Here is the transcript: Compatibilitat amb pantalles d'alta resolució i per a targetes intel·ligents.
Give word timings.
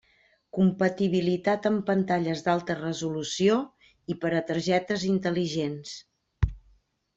Compatibilitat 0.57 1.67
amb 1.71 1.83
pantalles 1.89 2.41
d'alta 2.47 2.77
resolució 2.81 3.59
i 4.15 4.19
per 4.25 4.33
a 4.41 4.43
targetes 4.51 5.07
intel·ligents. 5.13 5.97